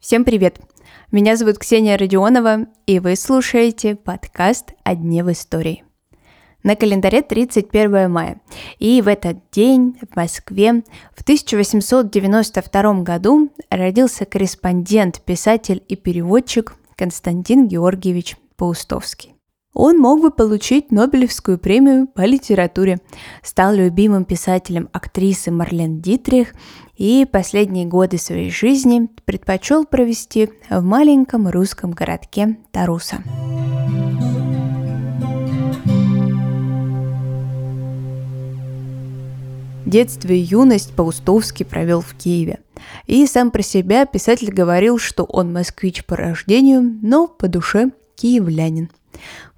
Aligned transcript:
Всем 0.00 0.24
привет! 0.24 0.58
Меня 1.12 1.36
зовут 1.36 1.58
Ксения 1.58 1.96
Родионова, 1.96 2.66
и 2.86 2.98
вы 2.98 3.14
слушаете 3.14 3.94
подкаст 3.94 4.72
«О 4.82 4.96
дне 4.96 5.22
в 5.22 5.30
истории». 5.30 5.84
На 6.64 6.74
календаре 6.74 7.22
31 7.22 8.10
мая, 8.10 8.40
и 8.80 9.00
в 9.00 9.06
этот 9.06 9.38
день 9.52 9.96
в 10.10 10.16
Москве 10.16 10.82
в 11.14 11.22
1892 11.22 13.02
году 13.02 13.52
родился 13.70 14.24
корреспондент, 14.24 15.22
писатель 15.22 15.84
и 15.86 15.94
переводчик 15.94 16.74
Константин 16.96 17.68
Георгиевич 17.68 18.36
Паустовский. 18.56 19.37
Он 19.78 19.96
мог 19.96 20.20
бы 20.20 20.32
получить 20.32 20.90
Нобелевскую 20.90 21.56
премию 21.56 22.08
по 22.08 22.22
литературе, 22.22 22.98
стал 23.44 23.74
любимым 23.74 24.24
писателем 24.24 24.88
актрисы 24.92 25.52
Марлен 25.52 26.00
Дитрих 26.00 26.52
и 26.96 27.24
последние 27.30 27.86
годы 27.86 28.18
своей 28.18 28.50
жизни 28.50 29.08
предпочел 29.24 29.84
провести 29.84 30.50
в 30.68 30.82
маленьком 30.82 31.46
русском 31.46 31.92
городке 31.92 32.58
Таруса. 32.72 33.22
Детство 39.86 40.32
и 40.32 40.38
юность 40.38 40.92
Паустовский 40.96 41.64
провел 41.64 42.00
в 42.00 42.14
Киеве. 42.14 42.58
И 43.06 43.24
сам 43.28 43.52
про 43.52 43.62
себя 43.62 44.06
писатель 44.06 44.52
говорил, 44.52 44.98
что 44.98 45.22
он 45.22 45.52
москвич 45.52 46.04
по 46.04 46.16
рождению, 46.16 46.82
но 47.00 47.28
по 47.28 47.46
душе 47.46 47.92
киевлянин. 48.16 48.90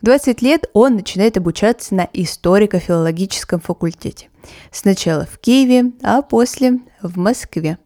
В 0.00 0.04
20 0.04 0.42
лет 0.42 0.68
он 0.72 0.96
начинает 0.96 1.36
обучаться 1.36 1.94
на 1.94 2.08
историко-филологическом 2.12 3.60
факультете. 3.60 4.28
Сначала 4.70 5.26
в 5.26 5.38
Киеве, 5.38 5.92
а 6.02 6.22
после 6.22 6.78
в 7.02 7.18
Москве. 7.18 7.78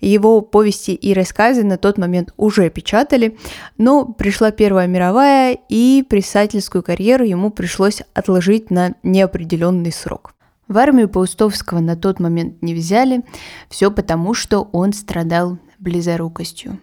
Его 0.00 0.40
повести 0.40 0.92
и 0.92 1.12
рассказы 1.12 1.64
на 1.64 1.78
тот 1.78 1.98
момент 1.98 2.32
уже 2.36 2.70
печатали, 2.70 3.36
но 3.76 4.06
пришла 4.06 4.50
Первая 4.50 4.86
мировая, 4.86 5.58
и 5.68 6.04
писательскую 6.08 6.82
карьеру 6.82 7.24
ему 7.24 7.50
пришлось 7.50 8.02
отложить 8.14 8.70
на 8.70 8.94
неопределенный 9.02 9.92
срок. 9.92 10.34
В 10.68 10.76
армию 10.76 11.08
Паустовского 11.08 11.80
на 11.80 11.96
тот 11.96 12.20
момент 12.20 12.62
не 12.62 12.74
взяли, 12.74 13.24
все 13.68 13.90
потому, 13.90 14.34
что 14.34 14.68
он 14.72 14.92
страдал 14.92 15.58
близорукостью. 15.78 16.78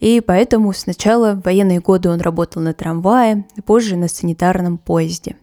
И 0.00 0.20
поэтому 0.20 0.72
сначала 0.72 1.34
в 1.34 1.42
военные 1.42 1.80
годы 1.80 2.08
он 2.10 2.20
работал 2.20 2.62
на 2.62 2.74
трамвае, 2.74 3.46
позже 3.64 3.96
на 3.96 4.08
санитарном 4.08 4.78
поезде. 4.78 5.36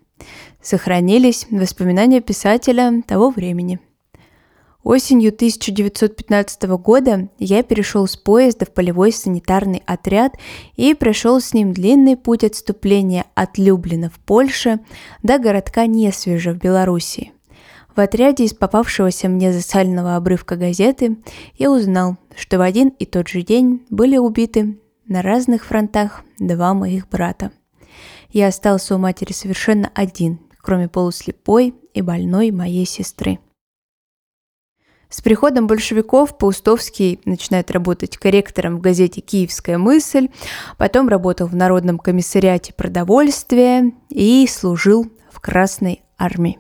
Сохранились 0.62 1.48
воспоминания 1.50 2.22
писателя 2.22 3.02
того 3.08 3.30
времени. 3.30 3.80
Осенью 4.84 5.30
1915 5.30 6.64
года 6.78 7.30
я 7.38 7.64
перешел 7.64 8.08
с 8.08 8.16
поезда 8.16 8.66
в 8.66 8.72
полевой 8.72 9.12
санитарный 9.12 9.84
отряд 9.86 10.34
и 10.78 10.94
прошел 10.94 11.42
с 11.42 11.54
ним 11.54 11.74
длинный 11.74 12.16
путь 12.16 12.44
отступления 12.44 13.26
от 13.36 13.58
Люблина 13.58 14.10
в 14.10 14.20
Польше 14.20 14.80
до 15.22 15.38
городка 15.38 15.86
Несвежа 15.86 16.54
в 16.54 16.58
Белоруссии– 16.58 17.34
в 18.00 18.02
отряде 18.02 18.46
из 18.46 18.54
попавшегося 18.54 19.28
мне 19.28 19.52
засального 19.52 20.16
обрывка 20.16 20.56
газеты 20.56 21.18
я 21.56 21.70
узнал, 21.70 22.16
что 22.34 22.58
в 22.58 22.62
один 22.62 22.88
и 22.98 23.06
тот 23.06 23.28
же 23.28 23.42
день 23.42 23.86
были 23.90 24.16
убиты 24.16 24.80
на 25.06 25.22
разных 25.22 25.66
фронтах 25.66 26.22
два 26.40 26.74
моих 26.74 27.10
брата. 27.10 27.52
Я 28.30 28.48
остался 28.48 28.96
у 28.96 29.00
матери 29.00 29.34
совершенно 29.34 29.92
один, 29.94 30.40
кроме 30.62 30.88
полуслепой 30.88 31.76
и 31.94 32.02
больной 32.02 32.52
моей 32.52 32.86
сестры. 32.86 33.40
С 35.10 35.22
приходом 35.22 35.68
большевиков 35.68 36.38
Паустовский 36.38 37.20
начинает 37.26 37.70
работать 37.70 38.16
корректором 38.16 38.78
в 38.78 38.80
газете 38.80 39.20
«Киевская 39.20 39.78
мысль», 39.78 40.30
потом 40.78 41.10
работал 41.10 41.50
в 41.50 41.56
Народном 41.58 42.00
комиссариате 42.00 42.72
продовольствия 42.72 43.92
и 44.08 44.48
служил 44.48 45.12
в 45.30 45.42
Красной 45.42 46.02
армии. 46.18 46.60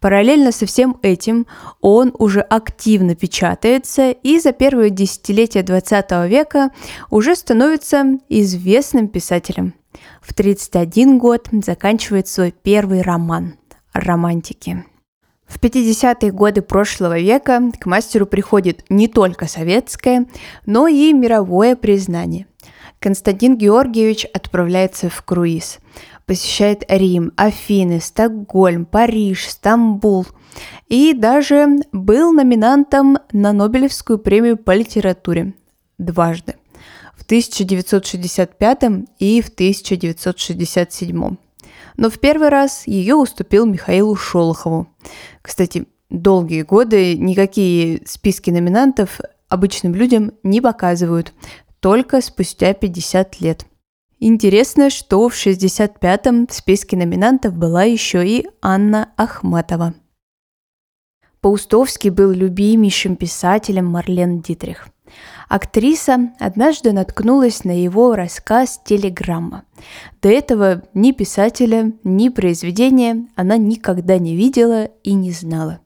Параллельно 0.00 0.50
со 0.50 0.64
всем 0.64 0.98
этим 1.02 1.46
он 1.82 2.14
уже 2.18 2.40
активно 2.40 3.14
печатается 3.14 4.10
и 4.10 4.40
за 4.40 4.52
первые 4.52 4.88
десятилетия 4.88 5.62
20 5.62 6.10
века 6.26 6.70
уже 7.10 7.36
становится 7.36 8.18
известным 8.30 9.08
писателем. 9.08 9.74
В 10.22 10.32
31 10.32 11.18
год 11.18 11.48
заканчивает 11.64 12.28
свой 12.28 12.54
первый 12.62 13.02
роман 13.02 13.56
«Романтики». 13.92 14.84
В 15.46 15.60
50-е 15.60 16.30
годы 16.30 16.62
прошлого 16.62 17.18
века 17.18 17.60
к 17.78 17.84
мастеру 17.84 18.24
приходит 18.24 18.84
не 18.88 19.08
только 19.08 19.48
советское, 19.48 20.26
но 20.64 20.86
и 20.86 21.12
мировое 21.12 21.76
признание. 21.76 22.46
Константин 23.00 23.58
Георгиевич 23.58 24.26
отправляется 24.32 25.10
в 25.10 25.22
круиз– 25.22 25.78
посещает 26.30 26.84
Рим, 26.88 27.32
Афины, 27.34 28.00
Стокгольм, 28.00 28.86
Париж, 28.86 29.48
Стамбул 29.48 30.28
и 30.86 31.12
даже 31.12 31.66
был 31.90 32.30
номинантом 32.32 33.18
на 33.32 33.52
Нобелевскую 33.52 34.16
премию 34.16 34.56
по 34.56 34.72
литературе 34.72 35.54
дважды 35.98 36.54
в 37.16 37.24
1965 37.24 38.82
и 39.18 39.42
в 39.42 39.48
1967. 39.48 41.36
Но 41.96 42.10
в 42.10 42.20
первый 42.20 42.48
раз 42.48 42.86
ее 42.86 43.16
уступил 43.16 43.66
Михаилу 43.66 44.14
Шолохову. 44.14 44.86
Кстати, 45.42 45.88
долгие 46.10 46.62
годы 46.62 47.16
никакие 47.16 48.02
списки 48.06 48.50
номинантов 48.50 49.18
обычным 49.48 49.96
людям 49.96 50.30
не 50.44 50.60
показывают, 50.60 51.32
только 51.80 52.20
спустя 52.20 52.72
50 52.72 53.40
лет. 53.40 53.66
Интересно, 54.22 54.90
что 54.90 55.26
в 55.30 55.34
65-м 55.34 56.46
в 56.46 56.52
списке 56.52 56.94
номинантов 56.94 57.56
была 57.56 57.84
еще 57.84 58.26
и 58.26 58.46
Анна 58.60 59.12
Ахматова. 59.16 59.94
Паустовский 61.40 62.10
был 62.10 62.30
любимейшим 62.30 63.16
писателем 63.16 63.86
Марлен 63.86 64.42
Дитрих. 64.42 64.88
Актриса 65.48 66.34
однажды 66.38 66.92
наткнулась 66.92 67.64
на 67.64 67.82
его 67.82 68.14
рассказ 68.14 68.82
«Телеграмма». 68.84 69.64
До 70.20 70.28
этого 70.28 70.82
ни 70.92 71.12
писателя, 71.12 71.94
ни 72.04 72.28
произведения 72.28 73.26
она 73.36 73.56
никогда 73.56 74.18
не 74.18 74.36
видела 74.36 74.84
и 75.02 75.14
не 75.14 75.32
знала. 75.32 75.80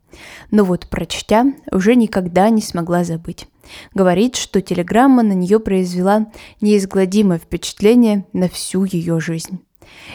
Но 0.51 0.65
вот 0.65 0.89
прочтя, 0.91 1.47
уже 1.71 1.95
никогда 1.95 2.51
не 2.51 2.62
смогла 2.62 3.05
забыть. 3.05 3.47
Говорит, 3.95 4.37
что 4.37 4.61
телеграмма 4.61 5.23
на 5.23 5.33
нее 5.33 5.61
произвела 5.61 6.27
неизгладимое 6.61 7.39
впечатление 7.39 8.25
на 8.33 8.49
всю 8.49 8.85
ее 8.85 9.21
жизнь. 9.21 9.61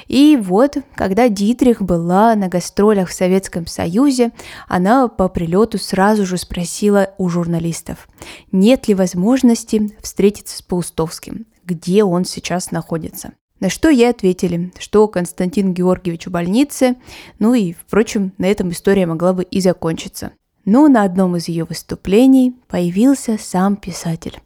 И 0.08 0.38
вот, 0.42 0.78
когда 0.96 1.30
Дитрих 1.30 1.82
была 1.82 2.36
на 2.36 2.48
гастролях 2.48 3.10
в 3.10 3.14
Советском 3.14 3.68
Союзе, 3.68 4.32
она 4.68 5.08
по 5.08 5.30
прилету 5.30 5.78
сразу 5.78 6.26
же 6.26 6.38
спросила 6.38 7.14
у 7.18 7.30
журналистов, 7.30 8.08
нет 8.52 8.88
ли 8.88 8.96
возможности 8.96 9.96
встретиться 10.02 10.58
с 10.58 10.62
Паустовским, 10.62 11.46
где 11.66 12.04
он 12.04 12.26
сейчас 12.26 12.72
находится. 12.72 13.34
На 13.60 13.70
что 13.70 13.90
ей 13.90 14.10
ответили, 14.10 14.72
что 14.80 15.08
Константин 15.08 15.74
Георгиевич 15.74 16.28
в 16.28 16.32
больнице, 16.32 16.96
ну 17.40 17.54
и, 17.54 17.74
впрочем, 17.74 18.34
на 18.38 18.46
этом 18.46 18.72
история 18.72 19.06
могла 19.06 19.34
бы 19.34 19.44
и 19.44 19.60
закончиться. 19.60 20.32
Но 20.70 20.88
на 20.88 21.02
одном 21.02 21.36
из 21.36 21.48
ее 21.48 21.64
выступлений 21.64 22.54
появился 22.68 23.40
сам 23.40 23.76
писатель. 23.76 24.40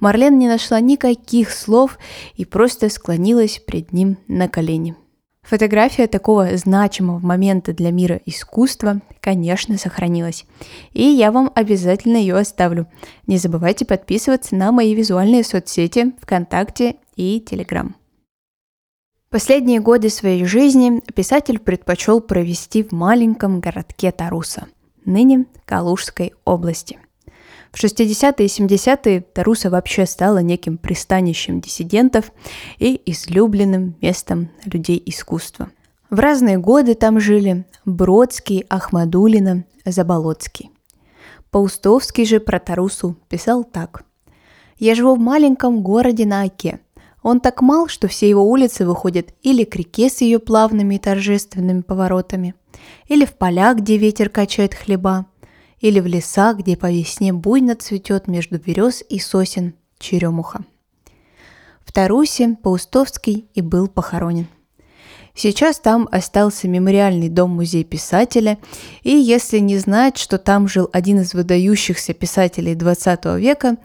Марлен 0.00 0.36
не 0.36 0.48
нашла 0.48 0.80
никаких 0.80 1.52
слов 1.52 2.00
и 2.34 2.44
просто 2.44 2.88
склонилась 2.88 3.62
пред 3.64 3.92
ним 3.92 4.18
на 4.26 4.48
колени. 4.48 4.96
Фотография 5.42 6.08
такого 6.08 6.56
значимого 6.56 7.20
момента 7.20 7.72
для 7.72 7.92
мира 7.92 8.20
искусства, 8.26 9.02
конечно, 9.20 9.78
сохранилась. 9.78 10.46
И 10.94 11.04
я 11.04 11.30
вам 11.30 11.52
обязательно 11.54 12.16
ее 12.16 12.36
оставлю. 12.36 12.88
Не 13.28 13.38
забывайте 13.38 13.84
подписываться 13.84 14.56
на 14.56 14.72
мои 14.72 14.96
визуальные 14.96 15.44
соцсети 15.44 16.12
ВКонтакте 16.20 16.96
и 17.14 17.38
Телеграм. 17.38 17.94
Последние 19.30 19.78
годы 19.78 20.10
своей 20.10 20.44
жизни 20.44 21.00
писатель 21.14 21.60
предпочел 21.60 22.20
провести 22.20 22.82
в 22.82 22.90
маленьком 22.90 23.60
городке 23.60 24.10
Таруса– 24.10 24.66
ныне 25.04 25.46
Калужской 25.64 26.34
области. 26.44 26.98
В 27.72 27.82
60-е 27.82 28.46
и 28.46 28.48
70-е 28.48 29.20
Таруса 29.20 29.70
вообще 29.70 30.06
стала 30.06 30.38
неким 30.38 30.78
пристанищем 30.78 31.60
диссидентов 31.60 32.32
и 32.78 33.00
излюбленным 33.06 33.96
местом 34.00 34.50
людей 34.64 35.02
искусства. 35.04 35.70
В 36.10 36.18
разные 36.18 36.56
годы 36.56 36.94
там 36.94 37.20
жили 37.20 37.66
Бродский, 37.84 38.64
Ахмадулина, 38.68 39.64
Заболоцкий. 39.84 40.70
Паустовский 41.50 42.24
же 42.24 42.40
про 42.40 42.58
Тарусу 42.58 43.16
писал 43.28 43.64
так. 43.64 44.04
«Я 44.78 44.94
живу 44.94 45.16
в 45.16 45.18
маленьком 45.18 45.82
городе 45.82 46.24
на 46.24 46.42
Оке. 46.42 46.80
Он 47.28 47.40
так 47.40 47.62
мал, 47.62 47.88
что 47.88 48.08
все 48.08 48.28
его 48.28 48.42
улицы 48.42 48.86
выходят 48.86 49.34
или 49.42 49.64
к 49.64 49.76
реке 49.76 50.08
с 50.08 50.20
ее 50.20 50.38
плавными 50.38 50.96
и 50.96 50.98
торжественными 50.98 51.82
поворотами– 51.82 52.54
или 53.06 53.24
в 53.24 53.34
полях, 53.34 53.78
где 53.78 53.96
ветер 53.96 54.28
качает 54.28 54.74
хлеба, 54.74 55.26
или 55.80 56.00
в 56.00 56.06
лесах, 56.06 56.58
где 56.58 56.76
по 56.76 56.90
весне 56.90 57.32
буйно 57.32 57.74
цветет 57.74 58.28
между 58.28 58.58
берез 58.58 59.02
и 59.08 59.18
сосен 59.18 59.74
черемуха. 59.98 60.64
В 61.84 61.92
Тарусе 61.92 62.56
Паустовский 62.62 63.48
и 63.54 63.60
был 63.62 63.88
похоронен. 63.88 64.46
Сейчас 65.34 65.78
там 65.78 66.08
остался 66.10 66.66
мемориальный 66.66 67.28
дом-музей 67.28 67.84
писателя, 67.84 68.58
и 69.02 69.10
если 69.10 69.58
не 69.58 69.78
знать, 69.78 70.18
что 70.18 70.36
там 70.36 70.66
жил 70.66 70.90
один 70.92 71.20
из 71.20 71.32
выдающихся 71.32 72.12
писателей 72.12 72.74
20 72.74 73.24
века, 73.36 73.76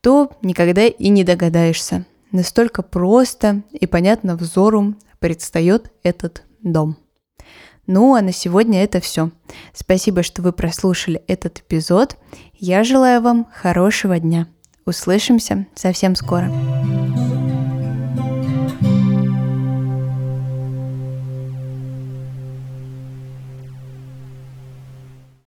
то 0.00 0.30
никогда 0.40 0.86
и 0.86 1.08
не 1.08 1.24
догадаешься. 1.24 2.06
Настолько 2.32 2.82
просто 2.82 3.62
и 3.72 3.86
понятно 3.86 4.36
взору 4.36 4.94
предстает 5.18 5.92
этот 6.02 6.44
дом. 6.62 6.96
Ну, 7.86 8.14
а 8.14 8.22
на 8.22 8.32
сегодня 8.32 8.84
это 8.84 9.00
все. 9.00 9.30
Спасибо, 9.74 10.22
что 10.22 10.42
вы 10.42 10.52
прослушали 10.52 11.22
этот 11.26 11.58
эпизод. 11.58 12.16
Я 12.54 12.84
желаю 12.84 13.20
вам 13.20 13.48
хорошего 13.52 14.18
дня. 14.20 14.46
Услышимся 14.86 15.66
совсем 15.74 16.14
скоро. 16.14 16.52